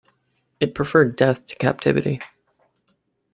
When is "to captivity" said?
1.45-2.19